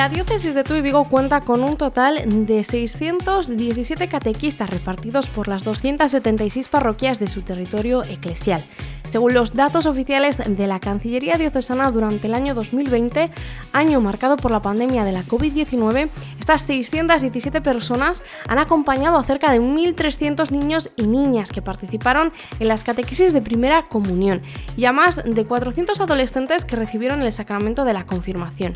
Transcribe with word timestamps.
La 0.00 0.08
diócesis 0.08 0.54
de 0.54 0.64
Tuy 0.64 0.80
Vigo 0.80 1.04
cuenta 1.10 1.42
con 1.42 1.62
un 1.62 1.76
total 1.76 2.46
de 2.46 2.64
617 2.64 4.08
catequistas 4.08 4.70
repartidos 4.70 5.28
por 5.28 5.46
las 5.46 5.62
276 5.62 6.68
parroquias 6.68 7.18
de 7.18 7.28
su 7.28 7.42
territorio 7.42 8.02
eclesial. 8.04 8.64
Según 9.04 9.34
los 9.34 9.52
datos 9.52 9.84
oficiales 9.84 10.38
de 10.38 10.66
la 10.66 10.80
Cancillería 10.80 11.36
Diocesana 11.36 11.90
durante 11.90 12.28
el 12.28 12.34
año 12.34 12.54
2020, 12.54 13.30
año 13.74 14.00
marcado 14.00 14.38
por 14.38 14.50
la 14.50 14.62
pandemia 14.62 15.04
de 15.04 15.12
la 15.12 15.22
COVID-19, 15.22 16.08
estas 16.38 16.62
617 16.62 17.60
personas 17.60 18.22
han 18.48 18.58
acompañado 18.58 19.18
a 19.18 19.22
cerca 19.22 19.52
de 19.52 19.60
1.300 19.60 20.50
niños 20.50 20.88
y 20.96 21.08
niñas 21.08 21.52
que 21.52 21.60
participaron 21.60 22.32
en 22.58 22.68
las 22.68 22.84
catequesis 22.84 23.34
de 23.34 23.42
primera 23.42 23.82
comunión 23.82 24.40
y 24.78 24.86
a 24.86 24.92
más 24.92 25.20
de 25.22 25.44
400 25.44 26.00
adolescentes 26.00 26.64
que 26.64 26.76
recibieron 26.76 27.20
el 27.20 27.32
sacramento 27.32 27.84
de 27.84 27.92
la 27.92 28.06
confirmación. 28.06 28.72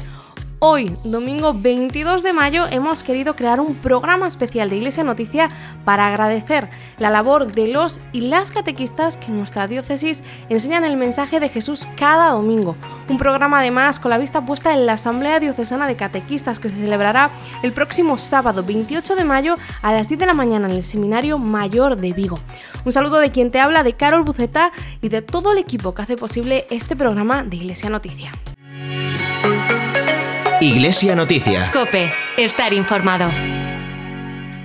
Hoy, 0.66 0.96
domingo 1.04 1.52
22 1.52 2.22
de 2.22 2.32
mayo, 2.32 2.64
hemos 2.70 3.02
querido 3.02 3.36
crear 3.36 3.60
un 3.60 3.74
programa 3.74 4.26
especial 4.26 4.70
de 4.70 4.76
Iglesia 4.76 5.04
Noticia 5.04 5.50
para 5.84 6.06
agradecer 6.06 6.70
la 6.96 7.10
labor 7.10 7.52
de 7.52 7.68
los 7.68 8.00
y 8.14 8.22
las 8.22 8.50
catequistas 8.50 9.18
que 9.18 9.26
en 9.26 9.36
nuestra 9.36 9.68
diócesis 9.68 10.22
enseñan 10.48 10.84
el 10.84 10.96
mensaje 10.96 11.38
de 11.38 11.50
Jesús 11.50 11.86
cada 11.98 12.30
domingo. 12.30 12.76
Un 13.10 13.18
programa 13.18 13.58
además 13.58 14.00
con 14.00 14.08
la 14.08 14.16
vista 14.16 14.46
puesta 14.46 14.72
en 14.72 14.86
la 14.86 14.94
Asamblea 14.94 15.38
Diocesana 15.38 15.86
de 15.86 15.96
Catequistas 15.96 16.58
que 16.58 16.70
se 16.70 16.76
celebrará 16.76 17.28
el 17.62 17.72
próximo 17.72 18.16
sábado 18.16 18.64
28 18.64 19.16
de 19.16 19.24
mayo 19.24 19.58
a 19.82 19.92
las 19.92 20.08
10 20.08 20.18
de 20.18 20.26
la 20.26 20.32
mañana 20.32 20.66
en 20.66 20.76
el 20.76 20.82
Seminario 20.82 21.36
Mayor 21.36 21.98
de 21.98 22.14
Vigo. 22.14 22.38
Un 22.86 22.92
saludo 22.92 23.18
de 23.18 23.30
quien 23.30 23.50
te 23.50 23.60
habla, 23.60 23.82
de 23.82 23.92
Carol 23.92 24.24
Buceta 24.24 24.72
y 25.02 25.10
de 25.10 25.20
todo 25.20 25.52
el 25.52 25.58
equipo 25.58 25.92
que 25.92 26.00
hace 26.00 26.16
posible 26.16 26.66
este 26.70 26.96
programa 26.96 27.44
de 27.44 27.56
Iglesia 27.56 27.90
Noticia. 27.90 28.32
Iglesia 30.64 31.14
Noticia. 31.14 31.70
Cope, 31.74 32.10
estar 32.38 32.72
informado. 32.72 33.30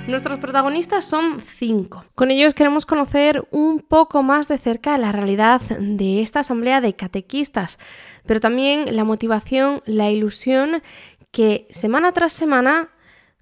Nuestros 0.08 0.40
protagonistas 0.40 1.04
son 1.04 1.42
cinco. 1.42 2.06
Con 2.16 2.32
ellos 2.32 2.54
queremos 2.54 2.86
conocer 2.86 3.46
un 3.52 3.82
poco 3.82 4.24
más 4.24 4.48
de 4.48 4.58
cerca 4.58 4.98
la 4.98 5.12
realidad 5.12 5.60
de 5.60 6.22
esta 6.22 6.40
asamblea 6.40 6.80
de 6.80 6.96
catequistas, 6.96 7.80
pero 8.26 8.40
también 8.40 8.96
la 8.96 9.04
motivación, 9.04 9.84
la 9.86 10.10
ilusión 10.10 10.82
que 11.32 11.68
semana 11.70 12.14
tras 12.14 12.32
semana 12.32 12.92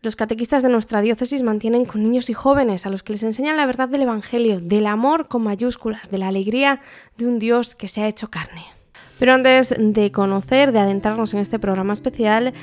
los 0.02 0.16
catequistas 0.16 0.64
de 0.64 0.70
nuestra 0.70 1.02
diócesis 1.02 1.44
mantienen 1.44 1.86
con 1.86 2.02
niños 2.02 2.28
y 2.32 2.34
jóvenes 2.34 2.88
a 2.88 2.90
los 2.90 3.04
que 3.04 3.14
les 3.14 3.22
enseñan 3.22 3.58
la 3.58 3.68
verdad 3.68 3.88
del 3.88 4.02
Evangelio, 4.02 4.62
del 4.62 4.88
amor 4.88 5.28
con 5.28 5.44
mayúsculas, 5.44 6.10
de 6.10 6.18
la 6.18 6.30
alegría 6.30 6.82
de 7.18 7.28
un 7.28 7.38
Dios 7.38 7.76
que 7.76 7.88
se 7.88 8.02
ha 8.02 8.08
hecho 8.08 8.32
carne. 8.32 8.77
Pero 9.20 9.34
antes 9.34 9.74
de 9.78 10.12
conocer, 10.12 10.72
de 10.72 10.80
adentrarnos 10.80 11.34
en 11.34 11.40
este 11.40 11.58
programa 11.58 11.94
especial, 11.94 12.54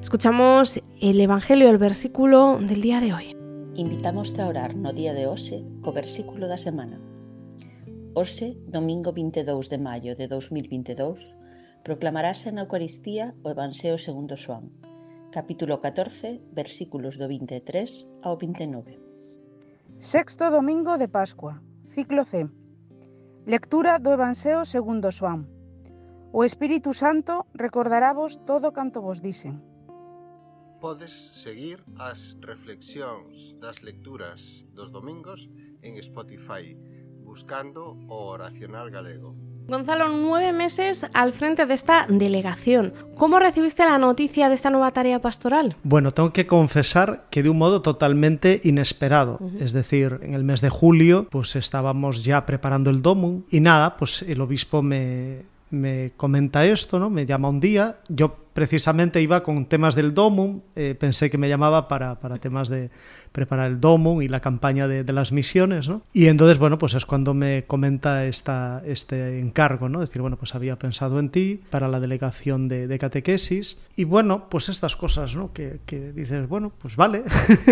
escuchamos 0.00 0.82
el 1.00 1.20
Evangelio, 1.20 1.70
el 1.70 1.78
versículo 1.78 2.58
del 2.58 2.82
día 2.82 3.00
de 3.00 3.14
hoy. 3.14 3.36
Invitamos 3.74 4.38
a 4.38 4.46
orar 4.46 4.76
no 4.76 4.92
día 4.92 5.14
de 5.14 5.26
hoxe 5.26 5.64
co 5.80 5.96
versículo 5.96 6.44
da 6.44 6.60
semana. 6.60 7.00
Hoxe, 8.12 8.60
domingo 8.68 9.16
22 9.16 9.72
de 9.72 9.78
maio 9.80 10.12
de 10.12 10.28
2022, 10.28 11.16
proclamarase 11.80 12.52
na 12.52 12.68
Eucaristía 12.68 13.32
o 13.40 13.48
Evangelio 13.48 13.96
segundo 13.96 14.36
Xoán, 14.36 14.68
capítulo 15.32 15.80
14, 15.80 16.44
versículos 16.52 17.16
do 17.16 17.24
23 17.24 18.04
ao 18.20 18.36
29. 18.36 19.00
Sexto 19.96 20.52
domingo 20.52 21.00
de 21.00 21.08
Pascua, 21.08 21.64
ciclo 21.96 22.28
C. 22.28 22.44
Lectura 23.48 23.96
do 23.96 24.12
Evangelio 24.12 24.68
segundo 24.68 25.08
Xoán. 25.08 25.48
O 26.34 26.44
Espírito 26.48 26.96
Santo 26.96 27.44
recordaravos 27.52 28.40
todo 28.48 28.72
canto 28.72 29.04
vos 29.04 29.20
dixen. 29.20 29.60
Podes 30.80 31.12
seguir 31.36 31.84
as 32.00 32.40
reflexións 32.40 33.52
das 33.60 33.84
lecturas 33.84 34.64
dos 34.72 34.88
domingos 34.96 35.52
en 35.84 36.00
Spotify, 36.00 36.72
buscando 37.20 38.00
o 38.08 38.32
Oracional 38.32 38.88
Galego. 38.88 39.36
Gonzalo, 39.68 40.08
nueve 40.08 40.52
meses 40.52 41.06
al 41.12 41.34
frente 41.34 41.66
de 41.66 41.74
esta 41.74 42.06
delegación. 42.08 42.94
¿Cómo 43.16 43.38
recibiste 43.38 43.84
la 43.84 43.98
noticia 43.98 44.48
de 44.48 44.56
esta 44.56 44.70
nueva 44.70 44.90
tarea 44.90 45.20
pastoral? 45.20 45.76
Bueno, 45.84 46.12
tengo 46.12 46.32
que 46.32 46.46
confesar 46.46 47.26
que 47.30 47.42
de 47.44 47.50
un 47.50 47.58
modo 47.58 47.82
totalmente 47.82 48.60
inesperado. 48.64 49.36
Uh 49.38 49.50
-huh. 49.50 49.62
Es 49.62 49.72
decir, 49.72 50.18
en 50.22 50.34
el 50.34 50.44
mes 50.44 50.62
de 50.62 50.70
julio, 50.70 51.28
pues 51.30 51.54
estábamos 51.56 52.24
ya 52.24 52.44
preparando 52.44 52.90
el 52.90 53.02
domum 53.02 53.44
y 53.50 53.60
nada, 53.60 53.96
pues 53.96 54.22
el 54.22 54.40
obispo 54.40 54.82
me, 54.82 55.51
me 55.72 56.12
comenta 56.16 56.64
esto, 56.66 56.98
¿no? 56.98 57.10
Me 57.10 57.26
llama 57.26 57.48
un 57.48 57.60
día, 57.60 57.96
yo 58.08 58.41
precisamente 58.52 59.20
iba 59.20 59.42
con 59.42 59.66
temas 59.66 59.94
del 59.94 60.14
Domum, 60.14 60.60
eh, 60.76 60.94
pensé 60.98 61.30
que 61.30 61.38
me 61.38 61.48
llamaba 61.48 61.88
para, 61.88 62.20
para 62.20 62.38
temas 62.38 62.68
de 62.68 62.90
preparar 63.32 63.70
el 63.70 63.80
Domum 63.80 64.22
y 64.22 64.28
la 64.28 64.40
campaña 64.40 64.86
de, 64.86 65.04
de, 65.04 65.12
las 65.12 65.32
misiones, 65.32 65.88
¿no? 65.88 66.02
Y 66.12 66.26
entonces, 66.26 66.58
bueno, 66.58 66.78
pues 66.78 66.94
es 66.94 67.06
cuando 67.06 67.34
me 67.34 67.64
comenta 67.64 68.26
esta, 68.26 68.82
este 68.84 69.40
encargo, 69.40 69.88
¿no? 69.88 70.02
Es 70.02 70.10
decir, 70.10 70.22
bueno, 70.22 70.36
pues 70.36 70.54
había 70.54 70.78
pensado 70.78 71.18
en 71.18 71.30
ti 71.30 71.60
para 71.70 71.88
la 71.88 71.98
delegación 71.98 72.68
de, 72.68 72.86
de 72.86 72.98
catequesis 72.98 73.80
y 73.96 74.04
bueno, 74.04 74.48
pues 74.48 74.68
estas 74.68 74.96
cosas, 74.96 75.34
¿no? 75.34 75.52
Que, 75.52 75.80
que 75.86 76.12
dices, 76.12 76.48
bueno, 76.48 76.72
pues 76.78 76.96
vale. 76.96 77.24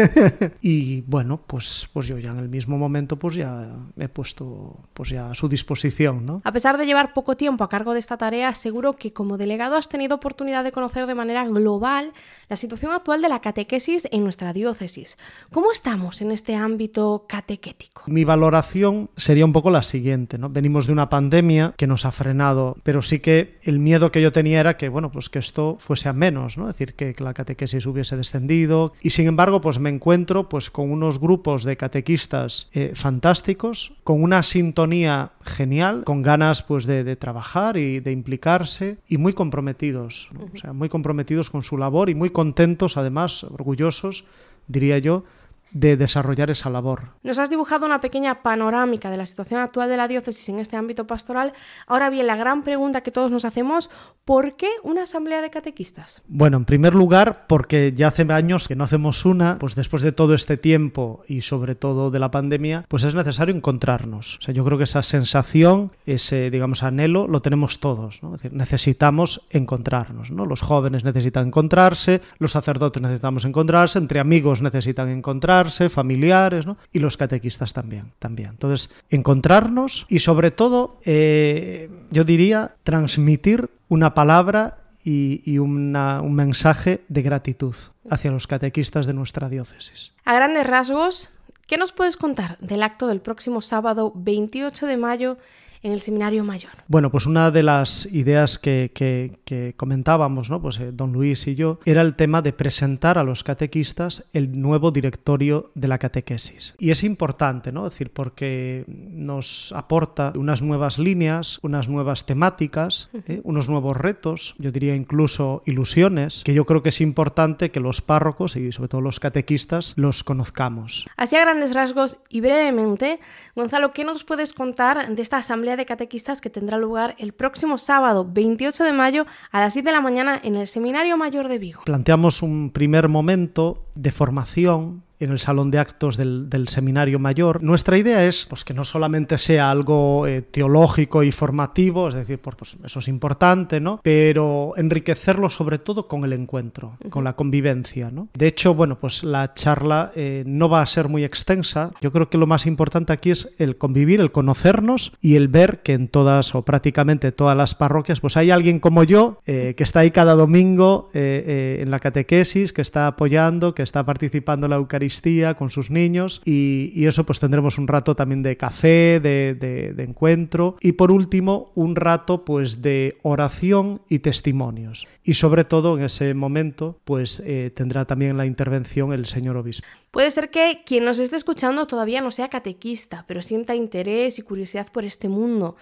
y 0.62 1.02
bueno, 1.02 1.40
pues, 1.46 1.88
pues 1.92 2.06
yo 2.06 2.18
ya 2.18 2.30
en 2.30 2.38
el 2.38 2.48
mismo 2.48 2.78
momento 2.78 3.16
pues 3.16 3.34
ya 3.34 3.68
me 3.96 4.06
he 4.06 4.08
puesto 4.08 4.76
pues 4.94 5.10
ya 5.10 5.30
a 5.30 5.34
su 5.34 5.48
disposición, 5.48 6.24
¿no? 6.24 6.42
A 6.44 6.52
pesar 6.52 6.78
de 6.78 6.86
llevar 6.86 7.12
poco 7.12 7.36
tiempo 7.36 7.64
a 7.64 7.68
cargo 7.68 7.92
de 7.92 8.00
esta 8.00 8.16
tarea, 8.16 8.54
seguro 8.54 8.96
que 8.96 9.12
como 9.12 9.36
delegado 9.36 9.76
has 9.76 9.88
tenido 9.88 10.16
oportunidad 10.16 10.64
de 10.64 10.69
conocer 10.72 11.06
de 11.06 11.14
manera 11.14 11.44
global 11.46 12.12
la 12.50 12.56
situación 12.56 12.92
actual 12.92 13.22
de 13.22 13.28
la 13.28 13.40
catequesis 13.40 14.08
en 14.10 14.24
nuestra 14.24 14.52
diócesis. 14.52 15.16
¿Cómo 15.52 15.70
estamos 15.70 16.20
en 16.20 16.32
este 16.32 16.56
ámbito 16.56 17.24
catequético? 17.28 18.02
Mi 18.06 18.24
valoración 18.24 19.08
sería 19.16 19.44
un 19.44 19.52
poco 19.52 19.70
la 19.70 19.84
siguiente, 19.84 20.36
¿no? 20.36 20.50
Venimos 20.50 20.88
de 20.88 20.92
una 20.92 21.08
pandemia 21.08 21.74
que 21.76 21.86
nos 21.86 22.04
ha 22.04 22.10
frenado, 22.10 22.76
pero 22.82 23.02
sí 23.02 23.20
que 23.20 23.56
el 23.62 23.78
miedo 23.78 24.10
que 24.10 24.20
yo 24.20 24.32
tenía 24.32 24.58
era 24.58 24.76
que, 24.76 24.88
bueno, 24.88 25.12
pues 25.12 25.30
que 25.30 25.38
esto 25.38 25.76
fuese 25.78 26.08
a 26.08 26.12
menos, 26.12 26.58
¿no? 26.58 26.68
Es 26.68 26.74
decir, 26.74 26.94
que 26.94 27.14
la 27.20 27.34
catequesis 27.34 27.86
hubiese 27.86 28.16
descendido 28.16 28.94
y 29.00 29.10
sin 29.10 29.28
embargo, 29.28 29.60
pues 29.60 29.78
me 29.78 29.90
encuentro 29.90 30.48
pues 30.48 30.72
con 30.72 30.90
unos 30.90 31.20
grupos 31.20 31.62
de 31.62 31.76
catequistas 31.76 32.68
eh, 32.72 32.92
fantásticos, 32.96 33.92
con 34.02 34.24
una 34.24 34.42
sintonía 34.42 35.34
genial, 35.44 36.02
con 36.02 36.22
ganas 36.22 36.64
pues 36.64 36.84
de, 36.84 37.04
de 37.04 37.14
trabajar 37.14 37.76
y 37.76 38.00
de 38.00 38.10
implicarse 38.10 38.98
y 39.06 39.18
muy 39.18 39.34
comprometidos, 39.34 40.30
¿no? 40.32 40.48
o 40.52 40.56
sea, 40.56 40.72
muy 40.72 40.88
comprometidos 40.88 41.48
con 41.48 41.62
su 41.62 41.78
labor 41.78 42.10
y 42.10 42.16
muy 42.16 42.30
contentos, 42.40 42.96
además, 42.96 43.44
orgullosos, 43.44 44.24
diría 44.66 44.96
yo, 44.96 45.24
de 45.72 45.96
desarrollar 45.96 46.50
esa 46.50 46.70
labor. 46.70 47.10
Nos 47.22 47.38
has 47.38 47.50
dibujado 47.50 47.86
una 47.86 48.00
pequeña 48.00 48.42
panorámica 48.42 49.10
de 49.10 49.16
la 49.16 49.26
situación 49.26 49.60
actual 49.60 49.88
de 49.88 49.96
la 49.96 50.08
diócesis 50.08 50.48
en 50.48 50.60
este 50.60 50.76
ámbito 50.76 51.06
pastoral. 51.06 51.52
Ahora 51.86 52.10
bien, 52.10 52.26
la 52.26 52.36
gran 52.36 52.62
pregunta 52.62 53.02
que 53.02 53.10
todos 53.10 53.30
nos 53.30 53.44
hacemos, 53.44 53.90
¿por 54.24 54.56
qué 54.56 54.70
una 54.82 55.02
asamblea 55.02 55.42
de 55.42 55.50
catequistas? 55.50 56.22
Bueno, 56.26 56.56
en 56.56 56.64
primer 56.64 56.94
lugar, 56.94 57.46
porque 57.46 57.92
ya 57.92 58.08
hace 58.08 58.30
años 58.30 58.68
que 58.68 58.76
no 58.76 58.84
hacemos 58.84 59.24
una, 59.24 59.58
pues 59.58 59.74
después 59.74 60.02
de 60.02 60.12
todo 60.12 60.34
este 60.34 60.56
tiempo 60.56 61.22
y 61.26 61.40
sobre 61.40 61.74
todo 61.74 62.10
de 62.10 62.18
la 62.18 62.30
pandemia, 62.30 62.84
pues 62.88 63.04
es 63.04 63.14
necesario 63.14 63.54
encontrarnos. 63.54 64.38
O 64.38 64.42
sea, 64.42 64.54
yo 64.54 64.64
creo 64.64 64.78
que 64.78 64.84
esa 64.84 65.02
sensación, 65.02 65.92
ese, 66.06 66.50
digamos, 66.50 66.82
anhelo, 66.82 67.26
lo 67.26 67.42
tenemos 67.42 67.80
todos, 67.80 68.22
¿no? 68.22 68.34
Es 68.34 68.42
decir, 68.42 68.56
necesitamos 68.56 69.46
encontrarnos, 69.50 70.30
¿no? 70.30 70.46
Los 70.46 70.60
jóvenes 70.60 71.04
necesitan 71.04 71.48
encontrarse, 71.48 72.20
los 72.38 72.52
sacerdotes 72.52 73.02
necesitamos 73.02 73.44
encontrarse, 73.44 73.98
entre 73.98 74.20
amigos 74.20 74.62
necesitan 74.62 75.08
encontrarse, 75.08 75.59
familiares, 75.88 76.66
y 76.92 76.98
los 76.98 77.16
catequistas 77.16 77.72
también, 77.72 78.12
también. 78.18 78.50
Entonces, 78.50 78.90
encontrarnos 79.10 80.06
y 80.08 80.20
sobre 80.20 80.50
todo, 80.50 80.98
eh, 81.04 81.90
yo 82.10 82.24
diría, 82.24 82.76
transmitir 82.84 83.70
una 83.88 84.14
palabra 84.14 84.78
y, 85.04 85.58
un 85.58 86.34
mensaje 86.34 87.04
de 87.08 87.22
gratitud 87.22 87.74
hacia 88.08 88.30
los 88.30 88.46
catequistas 88.46 89.06
de 89.06 89.14
nuestra 89.14 89.48
diócesis. 89.48 90.12
A 90.24 90.34
grandes 90.34 90.66
rasgos, 90.66 91.30
¿qué 91.66 91.76
nos 91.76 91.92
puedes 91.92 92.16
contar 92.16 92.58
del 92.58 92.82
acto 92.82 93.06
del 93.06 93.20
próximo 93.20 93.60
sábado 93.60 94.12
28 94.14 94.86
de 94.86 94.96
mayo 94.96 95.38
en 95.82 95.92
el 95.92 96.00
seminario 96.00 96.44
mayor? 96.44 96.72
Bueno, 96.88 97.10
pues 97.10 97.26
una 97.26 97.50
de 97.50 97.62
las 97.62 98.06
ideas 98.06 98.58
que, 98.58 98.90
que, 98.94 99.38
que 99.44 99.74
comentábamos, 99.76 100.50
¿no? 100.50 100.60
pues 100.60 100.78
eh, 100.80 100.90
don 100.92 101.12
Luis 101.12 101.46
y 101.46 101.54
yo, 101.54 101.78
era 101.84 102.02
el 102.02 102.14
tema 102.14 102.42
de 102.42 102.52
presentar 102.52 103.18
a 103.18 103.24
los 103.24 103.44
catequistas 103.44 104.28
el 104.32 104.60
nuevo 104.60 104.90
directorio 104.90 105.70
de 105.74 105.88
la 105.88 105.98
catequesis. 105.98 106.74
Y 106.78 106.90
es 106.90 107.04
importante, 107.04 107.72
¿no? 107.72 107.86
Es 107.86 107.94
decir, 107.94 108.10
porque 108.10 108.84
nos 108.86 109.72
aporta 109.72 110.32
unas 110.36 110.62
nuevas 110.62 110.98
líneas, 110.98 111.58
unas 111.62 111.88
nuevas 111.88 112.26
temáticas, 112.26 113.08
¿eh? 113.26 113.40
unos 113.44 113.68
nuevos 113.68 113.96
retos, 113.96 114.54
yo 114.58 114.72
diría 114.72 114.94
incluso 114.94 115.62
ilusiones, 115.66 116.42
que 116.44 116.54
yo 116.54 116.66
creo 116.66 116.82
que 116.82 116.90
es 116.90 117.00
importante 117.00 117.70
que 117.70 117.80
los 117.80 118.02
párrocos 118.02 118.56
y 118.56 118.72
sobre 118.72 118.88
todo 118.88 119.00
los 119.00 119.20
catequistas 119.20 119.94
los 119.96 120.24
conozcamos. 120.24 121.06
Así 121.16 121.36
a 121.36 121.40
grandes 121.40 121.74
rasgos 121.74 122.18
y 122.28 122.40
brevemente, 122.40 123.20
Gonzalo, 123.54 123.92
¿qué 123.92 124.04
nos 124.04 124.24
puedes 124.24 124.52
contar 124.52 125.08
de 125.14 125.22
esta 125.22 125.38
asamblea 125.38 125.69
de 125.76 125.86
catequistas 125.86 126.40
que 126.40 126.50
tendrá 126.50 126.78
lugar 126.78 127.14
el 127.18 127.32
próximo 127.32 127.78
sábado 127.78 128.26
28 128.30 128.84
de 128.84 128.92
mayo 128.92 129.26
a 129.50 129.60
las 129.60 129.74
10 129.74 129.84
de 129.84 129.92
la 129.92 130.00
mañana 130.00 130.40
en 130.42 130.56
el 130.56 130.66
Seminario 130.66 131.16
Mayor 131.16 131.48
de 131.48 131.58
Vigo? 131.58 131.82
Planteamos 131.84 132.42
un 132.42 132.70
primer 132.70 133.08
momento 133.08 133.86
de 133.94 134.10
formación 134.10 135.02
en 135.20 135.30
el 135.30 135.38
salón 135.38 135.70
de 135.70 135.78
actos 135.78 136.16
del, 136.16 136.48
del, 136.48 136.68
seminario 136.68 137.18
mayor. 137.18 137.62
Nuestra 137.62 137.98
idea 137.98 138.24
es 138.24 138.46
pues, 138.48 138.64
que 138.64 138.72
no 138.72 138.84
solamente 138.84 139.36
sea 139.36 139.70
algo 139.70 140.26
eh, 140.26 140.40
teológico 140.40 141.22
y 141.22 141.30
formativo, 141.30 142.08
es 142.08 142.14
decir, 142.14 142.38
pues, 142.38 142.56
pues, 142.56 142.76
eso 142.82 142.98
es 143.00 143.08
importante, 143.08 143.80
¿no? 143.80 144.00
Pero 144.02 144.72
enriquecerlo 144.76 145.50
sobre 145.50 145.78
todo 145.78 146.08
con 146.08 146.24
el 146.24 146.32
encuentro, 146.32 146.96
uh 147.00 147.04
-huh. 147.04 147.10
con 147.10 147.24
la 147.24 147.34
convivencia, 147.34 148.10
¿no? 148.10 148.28
De 148.32 148.46
hecho, 148.46 148.74
bueno, 148.74 148.98
pues 148.98 149.22
la 149.22 149.52
charla 149.52 150.10
eh, 150.14 150.42
no 150.46 150.70
va 150.70 150.80
a 150.80 150.86
ser 150.86 151.08
muy 151.08 151.24
extensa. 151.24 151.90
Yo 152.00 152.12
creo 152.12 152.30
que 152.30 152.38
lo 152.38 152.46
más 152.46 152.66
importante 152.66 153.12
aquí 153.12 153.30
es 153.30 153.50
el 153.58 153.76
convivir, 153.76 154.20
el 154.20 154.32
conocernos 154.32 155.12
y 155.20 155.36
el 155.36 155.48
ver 155.48 155.80
que 155.82 155.92
en 155.92 156.08
todas 156.08 156.54
o 156.54 156.62
prácticamente 156.62 157.30
todas 157.30 157.56
las 157.56 157.74
parroquias, 157.74 158.20
pues 158.20 158.38
hay 158.38 158.50
alguien 158.50 158.80
como 158.80 159.04
yo 159.04 159.38
eh, 159.46 159.74
que 159.76 159.82
está 159.84 160.00
ahí 160.00 160.12
cada 160.12 160.34
domingo 160.34 161.08
eh, 161.12 161.78
en 161.80 161.90
la 161.90 161.98
catequesis, 161.98 162.72
que 162.72 162.80
está 162.80 163.06
apoyando, 163.06 163.74
que 163.74 163.82
está 163.82 164.04
participando 164.06 164.66
en 164.66 164.70
la 164.70 164.76
Eucaristía 164.76 165.09
con 165.56 165.70
sus 165.70 165.90
niños 165.90 166.40
y, 166.44 167.06
eso 167.10 167.24
pues 167.24 167.40
tendremos 167.40 167.78
un 167.78 167.88
rato 167.88 168.14
también 168.14 168.42
de 168.42 168.56
café, 168.56 169.20
de, 169.20 169.94
encuentro 169.98 170.76
y 170.80 170.92
por 170.92 171.10
último 171.10 171.72
un 171.74 171.96
rato 171.96 172.44
pues 172.44 172.82
de 172.82 173.18
oración 173.22 174.02
y 174.08 174.20
testimonios 174.20 175.08
y 175.24 175.34
sobre 175.34 175.64
todo 175.64 175.98
en 175.98 176.04
ese 176.04 176.34
momento 176.34 177.00
pues 177.04 177.42
eh, 177.44 177.72
tendrá 177.74 178.04
también 178.04 178.36
la 178.36 178.46
intervención 178.46 179.12
el 179.12 179.26
señor 179.26 179.56
obispo. 179.56 179.86
Puede 180.10 180.30
ser 180.30 180.50
que 180.50 180.82
quien 180.84 181.04
nos 181.04 181.18
esté 181.18 181.36
escuchando 181.36 181.86
todavía 181.86 182.20
no 182.20 182.30
sea 182.30 182.48
catequista, 182.48 183.24
pero 183.26 183.42
sienta 183.42 183.74
interés 183.74 184.38
y 184.38 184.42
curiosidad 184.42 184.88
por 184.92 185.04
este 185.04 185.28
mundo. 185.28 185.76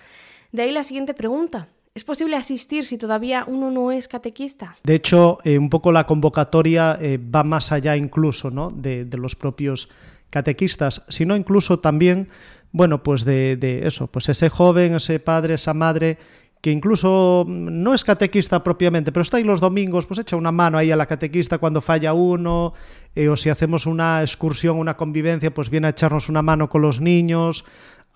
De 0.52 0.62
ahí 0.62 0.72
la 0.72 0.82
siguiente 0.82 1.14
pregunta. 1.14 1.68
¿Es 1.98 2.04
posible 2.04 2.36
asistir 2.36 2.84
si 2.84 2.96
todavía 2.96 3.42
uno 3.48 3.72
no 3.72 3.90
es 3.90 4.06
catequista? 4.06 4.76
De 4.84 4.94
hecho, 4.94 5.38
eh, 5.42 5.58
un 5.58 5.68
poco 5.68 5.90
la 5.90 6.06
convocatoria 6.06 6.96
eh, 7.00 7.18
va 7.18 7.42
más 7.42 7.72
allá 7.72 7.96
incluso 7.96 8.52
¿no? 8.52 8.70
de, 8.70 9.04
los 9.18 9.34
propios 9.34 9.88
catequistas, 10.30 11.04
sino 11.08 11.34
incluso 11.34 11.80
también, 11.80 12.28
bueno, 12.70 13.02
pues 13.02 13.24
de, 13.24 13.80
eso, 13.82 14.06
pues 14.06 14.28
ese 14.28 14.48
joven, 14.48 14.94
ese 14.94 15.18
padre, 15.18 15.54
esa 15.54 15.74
madre 15.74 16.18
que 16.60 16.70
incluso 16.70 17.44
no 17.48 17.92
es 17.92 18.04
catequista 18.04 18.62
propiamente, 18.62 19.10
pero 19.10 19.22
está 19.22 19.38
ahí 19.38 19.44
los 19.44 19.58
domingos, 19.58 20.06
pues 20.06 20.20
echa 20.20 20.36
una 20.36 20.52
mano 20.52 20.78
ahí 20.78 20.92
a 20.92 20.96
la 20.96 21.06
catequista 21.06 21.58
cuando 21.58 21.80
falla 21.80 22.12
uno, 22.12 22.74
eh, 23.16 23.28
o 23.28 23.36
si 23.36 23.50
hacemos 23.50 23.86
una 23.86 24.20
excursión, 24.20 24.78
una 24.78 24.96
convivencia, 24.96 25.52
pues 25.52 25.68
viene 25.68 25.88
a 25.88 25.90
echarnos 25.90 26.28
una 26.28 26.42
mano 26.42 26.68
con 26.68 26.80
los 26.80 27.00
niños, 27.00 27.64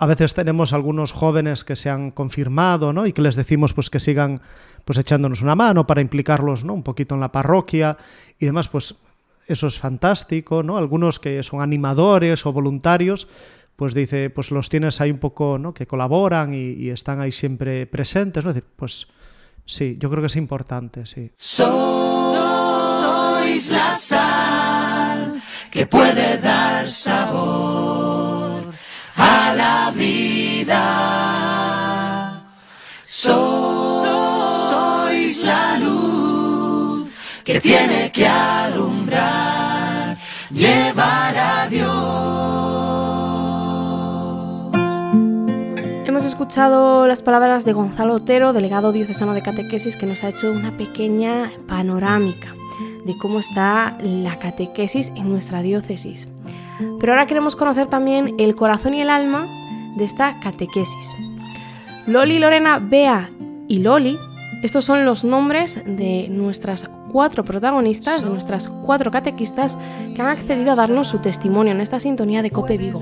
a 0.02 0.06
veces 0.06 0.34
tenemos 0.34 0.72
algunos 0.72 1.12
jóvenes 1.12 1.62
que 1.62 1.76
se 1.76 1.88
han 1.88 2.10
confirmado 2.10 2.92
¿no? 2.92 3.06
y 3.06 3.12
que 3.12 3.22
les 3.22 3.36
decimos 3.36 3.72
pues, 3.72 3.88
que 3.88 4.00
sigan 4.00 4.40
pues, 4.84 4.98
echándonos 4.98 5.42
una 5.42 5.54
mano 5.54 5.86
para 5.86 6.00
implicarlos 6.00 6.64
¿no? 6.64 6.74
un 6.74 6.82
poquito 6.82 7.14
en 7.14 7.20
la 7.20 7.30
parroquia 7.30 7.96
y 8.36 8.46
demás, 8.46 8.66
pues 8.66 8.96
eso 9.46 9.68
es 9.68 9.78
fantástico, 9.78 10.64
¿no? 10.64 10.76
Algunos 10.76 11.20
que 11.20 11.40
son 11.44 11.60
animadores 11.62 12.44
o 12.46 12.52
voluntarios, 12.52 13.28
pues 13.76 13.94
dice, 13.94 14.28
pues 14.28 14.50
los 14.50 14.68
tienes 14.68 15.00
ahí 15.00 15.12
un 15.12 15.18
poco, 15.18 15.56
¿no? 15.58 15.72
Que 15.72 15.86
colaboran 15.86 16.52
y, 16.52 16.72
y 16.72 16.90
están 16.90 17.20
ahí 17.20 17.30
siempre 17.30 17.86
presentes, 17.86 18.42
¿no? 18.44 18.50
Es 18.50 18.56
decir, 18.56 18.70
pues 18.74 19.06
sí, 19.66 19.96
yo 20.00 20.10
creo 20.10 20.22
que 20.22 20.26
es 20.26 20.36
importante, 20.36 21.06
sí. 21.06 21.30
Sois 21.36 21.70
la 23.70 23.92
sal 23.92 25.40
que 25.70 25.86
puede 25.86 26.38
dar 26.38 26.88
sabor 26.88 27.81
vida. 29.90 30.82
Sois 33.04 34.64
la 35.44 35.78
luz 35.78 37.10
que 37.44 37.60
tiene 37.60 38.10
que 38.12 38.26
alumbrar, 38.26 40.16
llevar 40.50 41.36
a 41.36 41.68
Dios. 41.68 41.92
Hemos 46.06 46.24
escuchado 46.24 47.06
las 47.06 47.22
palabras 47.22 47.64
de 47.64 47.72
Gonzalo 47.72 48.14
Otero, 48.14 48.52
delegado 48.52 48.92
diocesano 48.92 49.34
de 49.34 49.42
catequesis, 49.42 49.96
que 49.96 50.06
nos 50.06 50.22
ha 50.22 50.28
hecho 50.28 50.50
una 50.52 50.76
pequeña 50.76 51.50
panorámica 51.66 52.54
de 53.04 53.14
cómo 53.20 53.40
está 53.40 53.96
la 54.00 54.38
catequesis 54.38 55.12
en 55.16 55.28
nuestra 55.28 55.62
diócesis. 55.62 56.28
Pero 57.00 57.12
ahora 57.12 57.26
queremos 57.26 57.56
conocer 57.56 57.88
también 57.88 58.34
el 58.38 58.54
corazón 58.54 58.94
y 58.94 59.00
el 59.00 59.10
alma 59.10 59.46
de 59.96 60.04
esta 60.04 60.38
catequesis. 60.40 61.10
Loli, 62.06 62.38
Lorena, 62.38 62.78
Bea 62.78 63.30
y 63.68 63.78
Loli, 63.78 64.16
estos 64.62 64.84
son 64.84 65.04
los 65.04 65.24
nombres 65.24 65.82
de 65.84 66.28
nuestras 66.30 66.88
cuatro 67.10 67.44
protagonistas, 67.44 68.22
de 68.22 68.30
nuestras 68.30 68.68
cuatro 68.68 69.10
catequistas 69.10 69.76
que 70.14 70.22
han 70.22 70.28
accedido 70.28 70.72
a 70.72 70.76
darnos 70.76 71.08
su 71.08 71.18
testimonio 71.18 71.72
en 71.72 71.80
esta 71.80 71.98
sintonía 72.00 72.42
de 72.42 72.50
Cope 72.50 72.78
Vigo. 72.78 73.00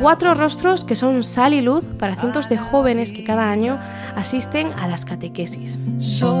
Cuatro 0.00 0.34
rostros 0.34 0.84
que 0.84 0.96
son 0.96 1.22
sal 1.24 1.54
y 1.54 1.60
luz 1.60 1.84
para 1.98 2.16
cientos 2.16 2.48
de 2.48 2.58
jóvenes 2.58 3.12
que 3.12 3.24
cada 3.24 3.50
año 3.50 3.78
asisten 4.16 4.72
a 4.74 4.88
las 4.88 5.04
catequesis. 5.04 5.78
Sois 5.98 6.34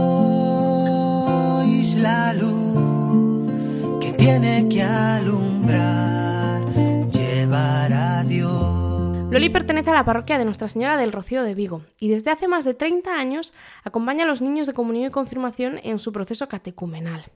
la 1.94 2.34
luz 2.34 3.50
que 4.00 4.12
tiene 4.12 4.68
que 4.68 4.82
alumbrar, 4.82 6.17
Loli 9.30 9.50
pertenece 9.50 9.90
a 9.90 9.92
la 9.92 10.06
parroquia 10.06 10.38
de 10.38 10.46
Nuestra 10.46 10.68
Señora 10.68 10.96
del 10.96 11.12
Rocío 11.12 11.42
de 11.42 11.54
Vigo 11.54 11.82
y 11.98 12.08
desde 12.08 12.30
hace 12.30 12.48
más 12.48 12.64
de 12.64 12.72
30 12.72 13.12
años 13.12 13.52
acompaña 13.84 14.24
a 14.24 14.26
los 14.26 14.40
niños 14.40 14.66
de 14.66 14.72
comunión 14.72 15.08
y 15.08 15.10
confirmación 15.10 15.78
en 15.82 15.98
su 15.98 16.12
proceso 16.14 16.48
catecumenal. 16.48 17.26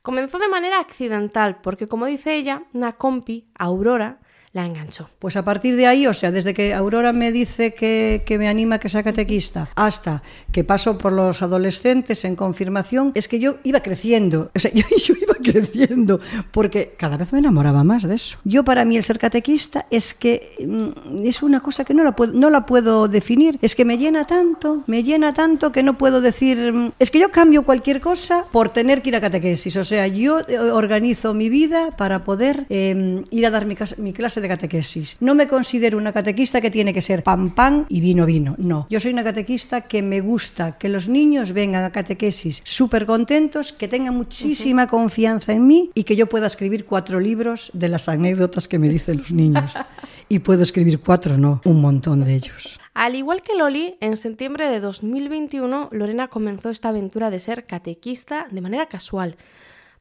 Comenzó 0.00 0.38
de 0.38 0.48
manera 0.48 0.80
accidental 0.80 1.60
porque, 1.60 1.88
como 1.88 2.06
dice 2.06 2.36
ella, 2.36 2.62
una 2.72 2.92
compi, 2.92 3.50
Aurora, 3.54 4.21
la 4.52 4.66
enganchó. 4.66 5.08
Pues 5.18 5.36
a 5.36 5.44
partir 5.44 5.76
de 5.76 5.86
ahí, 5.86 6.06
o 6.06 6.12
sea, 6.12 6.30
desde 6.30 6.52
que 6.52 6.74
Aurora 6.74 7.12
me 7.14 7.32
dice 7.32 7.72
que, 7.72 8.22
me 8.38 8.48
anima 8.48 8.78
que 8.78 8.88
sea 8.88 9.02
catequista 9.02 9.68
hasta 9.74 10.22
que 10.50 10.62
paso 10.62 10.98
por 10.98 11.12
los 11.12 11.40
adolescentes 11.42 12.24
en 12.24 12.36
confirmación, 12.36 13.12
es 13.14 13.28
que 13.28 13.38
yo 13.38 13.56
iba 13.64 13.80
creciendo, 13.80 14.50
o 14.54 14.58
sea, 14.58 14.70
yo, 14.74 14.84
iba 15.20 15.34
creciendo, 15.42 16.20
porque 16.50 16.94
cada 16.98 17.16
vez 17.16 17.32
me 17.32 17.38
enamoraba 17.38 17.82
más 17.82 18.02
de 18.02 18.14
eso. 18.14 18.38
Yo 18.44 18.62
para 18.62 18.84
mí 18.84 18.96
el 18.96 19.02
ser 19.02 19.18
catequista 19.18 19.86
es 19.90 20.12
que 20.12 20.50
mm, 20.66 21.24
es 21.24 21.42
una 21.42 21.60
cosa 21.60 21.84
que 21.84 21.94
no 21.94 22.04
la, 22.04 22.14
puedo, 22.14 22.34
no 22.34 22.50
la 22.50 22.66
puedo 22.66 23.08
definir, 23.08 23.58
es 23.62 23.74
que 23.74 23.86
me 23.86 23.96
llena 23.96 24.26
tanto, 24.26 24.84
me 24.86 25.02
llena 25.02 25.32
tanto 25.32 25.72
que 25.72 25.82
no 25.82 25.96
puedo 25.96 26.20
decir, 26.20 26.72
mm, 26.72 26.92
es 26.98 27.10
que 27.10 27.20
yo 27.20 27.30
cambio 27.30 27.64
cualquier 27.64 28.02
cosa 28.02 28.44
por 28.52 28.68
tener 28.68 29.00
que 29.00 29.08
ir 29.08 29.16
a 29.16 29.20
catequesis, 29.22 29.76
o 29.76 29.84
sea, 29.84 30.06
yo 30.08 30.40
eh, 30.40 30.58
organizo 30.58 31.32
mi 31.32 31.48
vida 31.48 31.96
para 31.96 32.24
poder 32.24 32.66
eh, 32.68 33.24
ir 33.30 33.46
a 33.46 33.50
dar 33.50 33.64
mi, 33.64 33.76
mi 33.96 34.12
clase 34.12 34.41
de 34.42 34.48
catequesis. 34.48 35.16
No 35.20 35.34
me 35.34 35.46
considero 35.46 35.96
una 35.96 36.12
catequista 36.12 36.60
que 36.60 36.70
tiene 36.70 36.92
que 36.92 37.00
ser 37.00 37.22
pan 37.22 37.54
pan 37.54 37.86
y 37.88 38.00
vino 38.00 38.26
vino. 38.26 38.54
No. 38.58 38.86
Yo 38.90 39.00
soy 39.00 39.12
una 39.12 39.24
catequista 39.24 39.82
que 39.82 40.02
me 40.02 40.20
gusta 40.20 40.76
que 40.78 40.88
los 40.88 41.08
niños 41.08 41.52
vengan 41.52 41.84
a 41.84 41.90
catequesis 41.90 42.60
súper 42.64 43.06
contentos, 43.06 43.72
que 43.72 43.88
tengan 43.88 44.14
muchísima 44.14 44.84
uh 44.84 44.86
-huh. 44.86 44.90
confianza 44.90 45.52
en 45.52 45.66
mí 45.66 45.90
y 45.94 46.04
que 46.04 46.16
yo 46.16 46.28
pueda 46.28 46.46
escribir 46.46 46.84
cuatro 46.84 47.20
libros 47.20 47.70
de 47.72 47.88
las 47.88 48.08
anécdotas 48.08 48.68
que 48.68 48.78
me 48.78 48.88
dicen 48.88 49.18
los 49.18 49.30
niños. 49.30 49.72
y 50.28 50.40
puedo 50.40 50.62
escribir 50.62 51.00
cuatro, 51.00 51.38
no, 51.38 51.60
un 51.64 51.80
montón 51.80 52.24
de 52.24 52.34
ellos. 52.34 52.78
Al 52.94 53.14
igual 53.14 53.40
que 53.40 53.54
Loli, 53.54 53.96
en 54.00 54.16
septiembre 54.16 54.68
de 54.68 54.80
2021, 54.80 55.88
Lorena 55.92 56.28
comenzó 56.28 56.68
esta 56.68 56.90
aventura 56.90 57.30
de 57.30 57.38
ser 57.38 57.64
catequista 57.64 58.46
de 58.50 58.60
manera 58.60 58.86
casual 58.86 59.36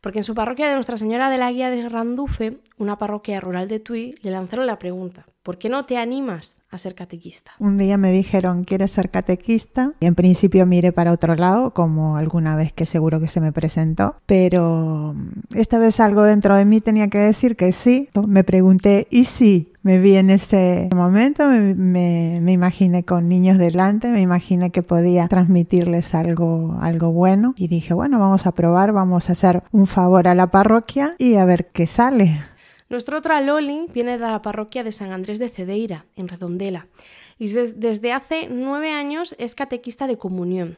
porque 0.01 0.19
en 0.19 0.23
su 0.23 0.33
parroquia 0.33 0.67
de 0.67 0.73
Nuestra 0.73 0.97
Señora 0.97 1.29
de 1.29 1.37
la 1.37 1.51
Guía 1.51 1.69
de 1.69 1.87
Randufe, 1.87 2.57
una 2.81 2.97
parroquia 2.97 3.39
rural 3.39 3.67
de 3.67 3.79
Tui, 3.79 4.15
le 4.21 4.31
lanzaron 4.31 4.65
la 4.65 4.79
pregunta, 4.79 5.25
¿por 5.43 5.57
qué 5.57 5.69
no 5.69 5.85
te 5.85 5.97
animas 5.97 6.57
a 6.71 6.77
ser 6.77 6.95
catequista? 6.95 7.51
Un 7.59 7.77
día 7.77 7.97
me 7.97 8.11
dijeron, 8.11 8.63
¿quieres 8.63 8.91
ser 8.91 9.11
catequista? 9.11 9.93
Y 9.99 10.07
en 10.07 10.15
principio 10.15 10.65
miré 10.65 10.91
para 10.91 11.11
otro 11.11 11.35
lado, 11.35 11.73
como 11.73 12.17
alguna 12.17 12.55
vez 12.55 12.73
que 12.73 12.85
seguro 12.85 13.19
que 13.19 13.27
se 13.27 13.39
me 13.39 13.51
presentó, 13.51 14.15
pero 14.25 15.15
esta 15.53 15.77
vez 15.77 15.99
algo 15.99 16.23
dentro 16.23 16.55
de 16.55 16.65
mí 16.65 16.81
tenía 16.81 17.07
que 17.09 17.19
decir 17.19 17.55
que 17.55 17.71
sí. 17.71 18.09
Me 18.27 18.43
pregunté, 18.43 19.07
¿y 19.11 19.25
sí? 19.25 19.67
me 19.83 19.99
vi 19.99 20.15
en 20.15 20.29
ese 20.29 20.89
momento, 20.95 21.47
me, 21.49 21.73
me, 21.73 22.39
me, 22.39 22.51
imaginé 22.51 23.03
con 23.03 23.27
niños 23.27 23.57
delante, 23.57 24.09
me 24.09 24.21
imaginé 24.21 24.69
que 24.69 24.83
podía 24.83 25.27
transmitirles 25.27 26.13
algo, 26.13 26.77
algo 26.81 27.11
bueno 27.11 27.55
y 27.57 27.67
dije, 27.67 27.95
bueno, 27.95 28.19
vamos 28.19 28.45
a 28.45 28.51
probar, 28.51 28.91
vamos 28.91 29.29
a 29.29 29.31
hacer 29.31 29.63
un 29.71 29.87
favor 29.87 30.27
a 30.27 30.35
la 30.35 30.51
parroquia 30.51 31.15
y 31.17 31.35
a 31.35 31.45
ver 31.45 31.69
qué 31.71 31.87
sale. 31.87 32.41
Nuestra 32.91 33.17
otra 33.17 33.39
Loli 33.39 33.85
viene 33.93 34.17
de 34.17 34.19
la 34.19 34.41
parroquia 34.41 34.83
de 34.83 34.91
San 34.91 35.13
Andrés 35.13 35.39
de 35.39 35.47
Cedeira, 35.47 36.07
en 36.17 36.27
Redondela, 36.27 36.87
y 37.39 37.47
desde 37.47 38.11
hace 38.11 38.49
nueve 38.49 38.91
años 38.91 39.33
es 39.39 39.55
catequista 39.55 40.07
de 40.07 40.17
comunión. 40.17 40.77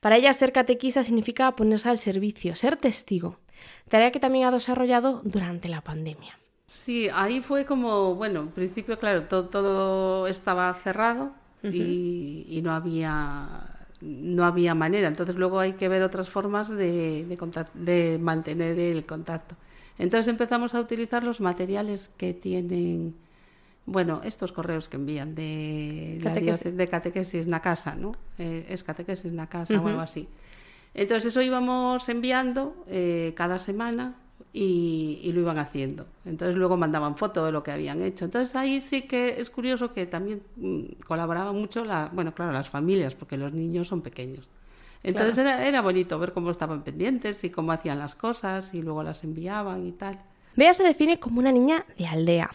Para 0.00 0.18
ella 0.18 0.34
ser 0.34 0.52
catequista 0.52 1.02
significa 1.02 1.56
ponerse 1.56 1.88
al 1.88 1.98
servicio, 1.98 2.54
ser 2.54 2.76
testigo, 2.76 3.38
tarea 3.88 4.12
que 4.12 4.20
también 4.20 4.48
ha 4.48 4.50
desarrollado 4.50 5.22
durante 5.24 5.70
la 5.70 5.80
pandemia. 5.80 6.38
Sí, 6.66 7.08
ahí 7.14 7.40
fue 7.40 7.64
como, 7.64 8.16
bueno, 8.16 8.40
en 8.40 8.48
principio, 8.48 8.98
claro, 8.98 9.22
todo, 9.22 9.48
todo 9.48 10.26
estaba 10.26 10.70
cerrado 10.74 11.32
y, 11.62 12.44
y, 12.50 12.60
no 12.60 12.70
había 12.72 13.78
no 14.02 14.44
había 14.44 14.74
manera. 14.74 15.08
Entonces 15.08 15.36
luego 15.36 15.58
hay 15.58 15.72
que 15.72 15.88
ver 15.88 16.02
otras 16.02 16.28
formas 16.28 16.68
de, 16.68 17.24
de, 17.24 17.66
de 17.72 18.18
mantener 18.18 18.78
el 18.78 19.06
contacto. 19.06 19.56
Entonces 20.00 20.28
empezamos 20.28 20.74
a 20.74 20.80
utilizar 20.80 21.22
los 21.22 21.40
materiales 21.40 22.10
que 22.16 22.32
tienen, 22.32 23.14
bueno, 23.84 24.22
estos 24.24 24.50
correos 24.50 24.88
que 24.88 24.96
envían 24.96 25.34
de, 25.34 26.18
catequesis. 26.22 26.64
La 26.64 26.72
de 26.72 26.88
catequesis 26.88 27.46
na 27.46 27.60
casa, 27.60 27.94
¿no? 27.94 28.16
Eh, 28.38 28.64
es 28.72 28.80
catequesis 28.80 29.30
na 29.30 29.46
casa 29.46 29.74
uh 29.74 29.76
-huh. 29.76 29.84
o 29.84 29.88
algo 29.92 30.00
así. 30.00 30.24
Entonces 30.94 31.36
eso 31.36 31.42
íbamos 31.42 32.08
enviando 32.08 32.72
eh, 32.88 33.34
cada 33.36 33.58
semana 33.58 34.16
y, 34.54 35.20
y, 35.22 35.32
lo 35.32 35.40
iban 35.44 35.58
haciendo. 35.58 36.06
Entonces 36.24 36.56
luego 36.56 36.78
mandaban 36.80 37.20
foto 37.20 37.44
de 37.44 37.52
lo 37.52 37.62
que 37.62 37.70
habían 37.70 38.00
hecho. 38.00 38.24
Entonces 38.24 38.56
ahí 38.56 38.80
sí 38.80 39.02
que 39.02 39.38
es 39.38 39.50
curioso 39.50 39.92
que 39.92 40.06
también 40.06 40.40
mm, 40.56 41.04
colaboraban 41.06 41.54
mucho, 41.54 41.84
la, 41.84 42.08
bueno, 42.10 42.32
claro, 42.32 42.52
las 42.52 42.70
familias, 42.70 43.14
porque 43.14 43.36
los 43.36 43.52
niños 43.52 43.88
son 43.88 44.00
pequeños. 44.00 44.48
Entonces 45.02 45.34
claro. 45.34 45.50
era, 45.50 45.66
era 45.66 45.80
bonito 45.80 46.18
ver 46.18 46.32
cómo 46.32 46.50
estaban 46.50 46.82
pendientes 46.82 47.42
y 47.44 47.50
cómo 47.50 47.72
hacían 47.72 47.98
las 47.98 48.14
cosas 48.14 48.74
y 48.74 48.82
luego 48.82 49.02
las 49.02 49.24
enviaban 49.24 49.86
y 49.86 49.92
tal. 49.92 50.18
Bea 50.56 50.74
se 50.74 50.82
define 50.82 51.20
como 51.20 51.38
una 51.40 51.52
niña 51.52 51.86
de 51.96 52.06
aldea 52.06 52.50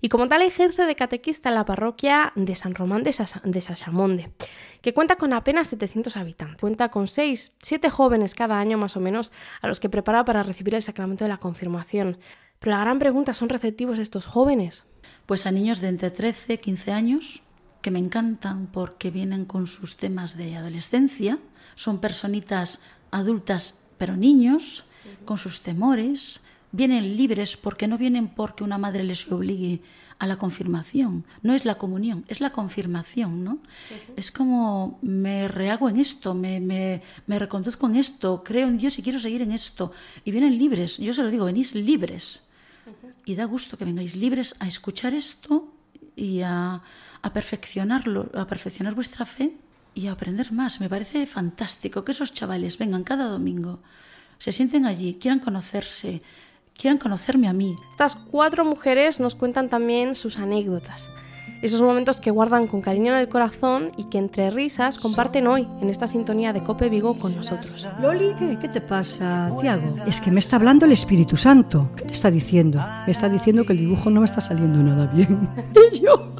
y 0.00 0.08
como 0.08 0.28
tal 0.28 0.42
ejerce 0.42 0.84
de 0.84 0.94
catequista 0.94 1.48
en 1.48 1.56
la 1.56 1.64
parroquia 1.64 2.32
de 2.36 2.54
San 2.54 2.74
Román 2.74 3.02
de, 3.02 3.12
Sas 3.12 3.40
de 3.42 3.60
Sasamonde, 3.60 4.32
que 4.80 4.94
cuenta 4.94 5.16
con 5.16 5.32
apenas 5.32 5.68
700 5.68 6.16
habitantes. 6.16 6.60
Cuenta 6.60 6.90
con 6.90 7.08
6, 7.08 7.54
7 7.60 7.90
jóvenes 7.90 8.34
cada 8.34 8.58
año 8.58 8.78
más 8.78 8.96
o 8.96 9.00
menos 9.00 9.32
a 9.60 9.68
los 9.68 9.80
que 9.80 9.88
prepara 9.88 10.24
para 10.24 10.42
recibir 10.42 10.74
el 10.74 10.82
sacramento 10.82 11.24
de 11.24 11.28
la 11.28 11.38
confirmación. 11.38 12.18
Pero 12.60 12.72
la 12.72 12.80
gran 12.80 12.98
pregunta, 12.98 13.34
¿son 13.34 13.48
receptivos 13.48 13.98
estos 13.98 14.26
jóvenes? 14.26 14.84
Pues 15.26 15.44
a 15.44 15.50
niños 15.50 15.80
de 15.80 15.88
entre 15.88 16.10
13 16.10 16.54
y 16.54 16.58
15 16.58 16.92
años 16.92 17.42
que 17.82 17.90
me 17.90 17.98
encantan 17.98 18.68
porque 18.68 19.10
vienen 19.10 19.44
con 19.44 19.66
sus 19.66 19.96
temas 19.96 20.36
de 20.36 20.56
adolescencia, 20.56 21.38
son 21.74 21.98
personitas 21.98 22.80
adultas 23.10 23.76
pero 24.00 24.16
niños, 24.16 24.84
con 25.26 25.36
sus 25.36 25.60
temores, 25.60 26.40
vienen 26.72 27.16
libres 27.16 27.56
porque 27.56 27.86
no 27.86 27.98
vienen 27.98 28.28
porque 28.28 28.64
una 28.64 28.78
madre 28.78 29.04
les 29.04 29.30
obligue 29.30 29.82
a 30.18 30.26
la 30.26 30.36
confirmación. 30.36 31.24
No 31.42 31.54
es 31.54 31.64
la 31.64 31.76
comunión, 31.76 32.24
es 32.28 32.40
la 32.40 32.50
confirmación, 32.50 33.44
¿no? 33.44 33.52
Uh 33.52 33.58
-huh. 33.58 34.14
Es 34.16 34.32
como 34.32 34.98
me 35.02 35.48
rehago 35.48 35.88
en 35.88 35.98
esto, 35.98 36.34
me, 36.34 36.60
me, 36.60 37.02
me, 37.26 37.38
reconduzco 37.38 37.86
en 37.88 37.96
esto, 37.96 38.42
creo 38.42 38.68
en 38.68 38.78
Dios 38.78 38.98
y 38.98 39.02
quiero 39.02 39.18
seguir 39.20 39.42
en 39.42 39.52
esto. 39.52 39.92
Y 40.24 40.30
vienen 40.30 40.56
libres, 40.56 40.96
yo 40.96 41.12
se 41.12 41.22
lo 41.22 41.30
digo, 41.30 41.44
venís 41.44 41.74
libres. 41.74 42.42
Uh 42.86 42.90
-huh. 42.90 43.12
Y 43.26 43.34
da 43.34 43.44
gusto 43.44 43.76
que 43.76 43.84
vengáis 43.84 44.16
libres 44.16 44.56
a 44.60 44.66
escuchar 44.66 45.12
esto 45.12 45.72
y 46.16 46.40
a, 46.40 46.82
a 47.22 47.32
perfeccionarlo, 47.32 48.30
a 48.34 48.46
perfeccionar 48.46 48.94
vuestra 48.94 49.24
fe 49.24 49.52
y 49.94 50.06
a 50.06 50.12
aprender 50.12 50.52
más. 50.52 50.80
Me 50.80 50.88
parece 50.88 51.26
fantástico 51.26 52.04
que 52.04 52.12
esos 52.12 52.32
chavales 52.32 52.78
vengan 52.78 53.04
cada 53.04 53.26
domingo, 53.26 53.80
se 54.38 54.52
sienten 54.52 54.86
allí, 54.86 55.18
quieran 55.20 55.38
conocerse, 55.38 56.22
quieran 56.76 56.98
conocerme 56.98 57.48
a 57.48 57.52
mí. 57.52 57.76
Estas 57.90 58.14
cuatro 58.14 58.64
mujeres 58.64 59.20
nos 59.20 59.34
cuentan 59.34 59.68
también 59.68 60.14
sus 60.14 60.38
anécdotas. 60.38 61.08
Esos 61.62 61.82
momentos 61.82 62.22
que 62.22 62.30
guardan 62.30 62.66
con 62.66 62.80
cariño 62.80 63.12
en 63.12 63.18
el 63.18 63.28
corazón 63.28 63.92
y 63.98 64.04
que 64.04 64.16
entre 64.16 64.50
risas 64.50 64.96
comparten 64.96 65.46
hoy 65.46 65.68
en 65.82 65.90
esta 65.90 66.08
sintonía 66.08 66.54
de 66.54 66.62
Cope 66.64 66.88
Vigo 66.88 67.18
con 67.18 67.36
nosotros. 67.36 67.86
Loli, 68.00 68.32
¿qué, 68.38 68.58
qué 68.58 68.68
te 68.68 68.80
pasa, 68.80 69.52
Tiago? 69.60 69.94
Es 70.06 70.22
que 70.22 70.30
me 70.30 70.40
está 70.40 70.56
hablando 70.56 70.86
el 70.86 70.92
Espíritu 70.92 71.36
Santo. 71.36 71.90
¿Qué 71.96 72.04
te 72.04 72.12
está 72.12 72.30
diciendo? 72.30 72.82
Me 73.04 73.12
está 73.12 73.28
diciendo 73.28 73.64
que 73.64 73.74
el 73.74 73.78
dibujo 73.80 74.08
no 74.08 74.20
me 74.20 74.26
está 74.26 74.40
saliendo 74.40 74.78
nada 74.78 75.06
bien. 75.12 75.48
Y 75.92 76.00
yo 76.00 76.32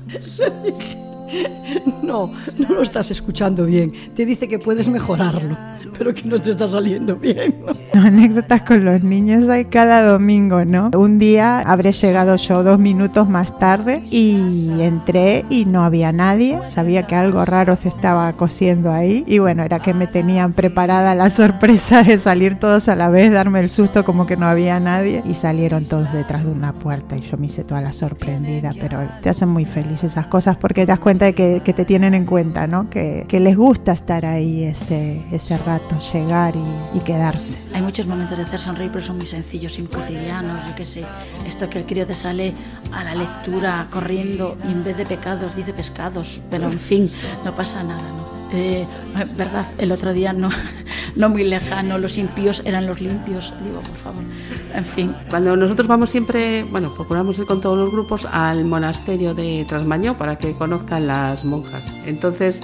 no, 2.02 2.32
no 2.58 2.74
lo 2.74 2.82
estás 2.82 3.10
escuchando 3.10 3.64
bien. 3.66 3.92
Te 4.14 4.24
dice 4.26 4.48
que 4.48 4.58
puedes 4.58 4.88
mejorarlo 4.88 5.56
pero 6.00 6.14
que 6.14 6.22
no 6.22 6.40
te 6.40 6.52
está 6.52 6.66
saliendo 6.66 7.14
bien. 7.14 7.56
¿no? 7.60 7.72
Anécdotas 8.00 8.62
con 8.62 8.86
los 8.86 9.02
niños 9.02 9.50
hay 9.50 9.66
cada 9.66 10.02
domingo, 10.02 10.64
¿no? 10.64 10.90
Un 10.96 11.18
día 11.18 11.60
habré 11.60 11.92
llegado 11.92 12.36
yo 12.36 12.62
dos 12.62 12.78
minutos 12.78 13.28
más 13.28 13.58
tarde 13.58 14.02
y 14.10 14.70
entré 14.80 15.44
y 15.50 15.66
no 15.66 15.84
había 15.84 16.10
nadie. 16.10 16.58
Sabía 16.68 17.02
que 17.02 17.16
algo 17.16 17.44
raro 17.44 17.76
se 17.76 17.88
estaba 17.88 18.32
cosiendo 18.32 18.90
ahí 18.90 19.24
y 19.26 19.40
bueno, 19.40 19.62
era 19.62 19.78
que 19.78 19.92
me 19.92 20.06
tenían 20.06 20.54
preparada 20.54 21.14
la 21.14 21.28
sorpresa 21.28 22.02
de 22.02 22.16
salir 22.16 22.58
todos 22.58 22.88
a 22.88 22.96
la 22.96 23.10
vez, 23.10 23.30
darme 23.30 23.60
el 23.60 23.68
susto 23.68 24.02
como 24.02 24.24
que 24.24 24.38
no 24.38 24.46
había 24.46 24.80
nadie 24.80 25.22
y 25.26 25.34
salieron 25.34 25.84
todos 25.84 26.10
detrás 26.14 26.46
de 26.46 26.50
una 26.50 26.72
puerta 26.72 27.18
y 27.18 27.20
yo 27.20 27.36
me 27.36 27.48
hice 27.48 27.62
toda 27.62 27.82
la 27.82 27.92
sorprendida, 27.92 28.72
pero 28.80 29.00
te 29.22 29.28
hacen 29.28 29.50
muy 29.50 29.66
feliz 29.66 30.02
esas 30.02 30.24
cosas 30.28 30.56
porque 30.56 30.80
te 30.80 30.86
das 30.86 30.98
cuenta 30.98 31.26
de 31.26 31.34
que, 31.34 31.60
que 31.62 31.74
te 31.74 31.84
tienen 31.84 32.14
en 32.14 32.24
cuenta, 32.24 32.66
¿no? 32.66 32.88
Que, 32.88 33.26
que 33.28 33.38
les 33.38 33.54
gusta 33.54 33.92
estar 33.92 34.24
ahí 34.24 34.64
ese, 34.64 35.20
ese 35.30 35.58
rato 35.58 35.89
llegar 35.98 36.54
y, 36.56 36.98
y, 36.98 37.00
quedarse. 37.00 37.68
Hay 37.74 37.82
muchos 37.82 38.06
momentos 38.06 38.38
de 38.38 38.44
hacer 38.44 38.58
sonreír, 38.58 38.90
pero 38.92 39.04
son 39.04 39.16
muy 39.16 39.26
sencillos, 39.26 39.78
muy 39.78 39.88
cotidianos. 39.88 40.66
Yo 40.68 40.74
qué 40.76 40.84
sé, 40.84 41.04
esto 41.46 41.68
que 41.68 41.78
el 41.78 41.86
crío 41.86 42.06
te 42.06 42.14
sale 42.14 42.54
a 42.92 43.04
la 43.04 43.14
lectura 43.14 43.86
corriendo 43.90 44.56
y 44.68 44.72
en 44.72 44.84
vez 44.84 44.96
de 44.96 45.06
pecados 45.06 45.56
dice 45.56 45.72
pescados, 45.72 46.42
pero 46.50 46.66
en 46.66 46.78
fin, 46.78 47.10
no 47.44 47.54
pasa 47.54 47.82
nada, 47.82 48.02
¿no? 48.02 48.40
Eh, 48.52 48.84
verdad, 49.36 49.66
el 49.78 49.92
otro 49.92 50.12
día 50.12 50.32
no, 50.32 50.50
no 51.16 51.28
muy 51.28 51.44
lejano, 51.44 51.98
los 51.98 52.18
impíos 52.18 52.62
eran 52.64 52.86
los 52.86 53.00
limpios, 53.00 53.52
digo, 53.62 53.80
por 53.80 53.96
favor, 53.96 54.24
en 54.74 54.84
fin. 54.84 55.14
Cuando 55.28 55.56
nosotros 55.56 55.86
vamos 55.86 56.10
siempre, 56.10 56.64
bueno, 56.64 56.92
procuramos 56.94 57.38
ir 57.38 57.46
con 57.46 57.60
todos 57.60 57.78
los 57.78 57.92
grupos 57.92 58.24
al 58.24 58.64
monasterio 58.64 59.34
de 59.34 59.64
Trasmañó 59.68 60.18
para 60.18 60.36
que 60.36 60.52
conozcan 60.54 61.06
las 61.06 61.44
monjas. 61.44 61.84
Entonces, 62.06 62.60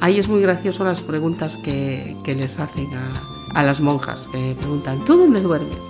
Ahí 0.00 0.18
es 0.18 0.28
muy 0.28 0.40
gracioso 0.40 0.82
las 0.82 1.02
preguntas 1.02 1.58
que, 1.58 2.16
que 2.24 2.34
les 2.34 2.58
hacen 2.58 2.88
a, 2.94 3.12
a, 3.54 3.62
las 3.62 3.80
monjas, 3.82 4.26
que 4.32 4.56
preguntan, 4.58 5.04
¿tú 5.04 5.18
dónde 5.18 5.42
duermes? 5.42 5.84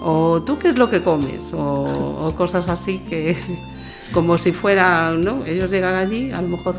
O 0.00 0.40
¿tú 0.40 0.56
qué 0.58 0.68
es 0.68 0.78
lo 0.78 0.88
que 0.88 1.02
comes? 1.02 1.52
O, 1.52 2.26
o 2.26 2.32
cosas 2.36 2.68
así 2.68 3.00
que, 3.00 3.36
como 4.12 4.38
si 4.38 4.52
fuera, 4.52 5.10
¿no? 5.12 5.44
Ellos 5.44 5.68
llegan 5.68 5.96
allí, 5.96 6.30
a 6.30 6.40
lo 6.42 6.48
mejor, 6.48 6.76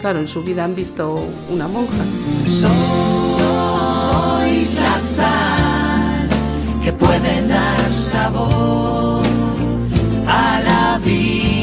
claro, 0.00 0.20
en 0.20 0.26
su 0.26 0.42
vida 0.42 0.64
han 0.64 0.74
visto 0.74 1.22
una 1.50 1.68
monja. 1.68 2.02
Sois 2.46 2.74
la 4.76 4.98
sal 4.98 6.28
que 6.82 6.94
puede 6.94 7.46
dar 7.46 7.92
sabor 7.92 9.22
a 10.26 10.60
la 10.64 10.98
vida. 11.04 11.61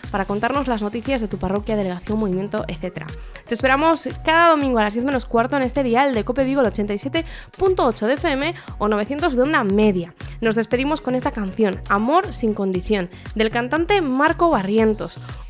para 0.10 0.26
contarnos 0.26 0.68
las 0.68 0.82
noticias 0.82 1.22
de 1.22 1.28
tu 1.28 1.38
parroquia, 1.38 1.76
delegación, 1.76 2.18
movimiento, 2.18 2.66
etc. 2.68 3.06
Te 3.48 3.54
esperamos 3.54 4.10
cada 4.26 4.50
domingo 4.50 4.80
a 4.80 4.86
las 4.86 4.94
10 4.94 5.06
menos 5.06 5.26
cuarto 5.26 5.56
en 5.56 5.62
este 5.62 5.84
dial 5.84 6.16
de 6.16 6.24
Cope 6.24 6.46
Vigo 6.46 6.62
el 6.62 6.68
87.8 6.68 8.08
de 8.08 8.14
FM 8.14 8.56
o 8.80 8.88
900 8.88 9.36
de 9.36 9.42
onda 9.44 9.64
media. 9.64 10.16
Nos 10.42 10.56
despedimos 10.56 11.00
con 11.00 11.14
esta 11.14 11.32
canción, 11.32 11.80
Amor 11.90 12.34
sin 12.34 12.56
condición, 12.56 13.12
del 13.36 13.52
cantante 13.52 14.02
Marco 14.02 14.50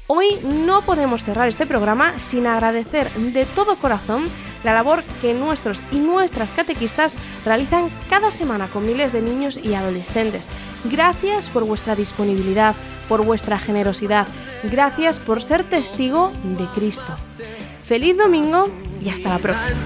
Hoy 0.07 0.27
no 0.43 0.81
podemos 0.81 1.23
cerrar 1.23 1.47
este 1.47 1.67
programa 1.67 2.19
sin 2.19 2.47
agradecer 2.47 3.11
de 3.11 3.45
todo 3.45 3.75
corazón 3.75 4.27
la 4.63 4.73
labor 4.73 5.03
que 5.21 5.33
nuestros 5.33 5.81
y 5.91 5.97
nuestras 5.97 6.51
catequistas 6.51 7.15
realizan 7.45 7.89
cada 8.09 8.31
semana 8.31 8.69
con 8.69 8.85
miles 8.85 9.13
de 9.13 9.21
niños 9.21 9.59
y 9.61 9.75
adolescentes. 9.75 10.47
Gracias 10.85 11.45
por 11.49 11.63
vuestra 11.63 11.95
disponibilidad, 11.95 12.75
por 13.07 13.23
vuestra 13.23 13.59
generosidad. 13.59 14.27
Gracias 14.63 15.19
por 15.19 15.41
ser 15.41 15.63
testigo 15.63 16.31
de 16.43 16.65
Cristo. 16.75 17.13
Feliz 17.83 18.17
domingo 18.17 18.69
y 19.03 19.09
hasta 19.09 19.29
la 19.29 19.39
próxima. 19.39 19.77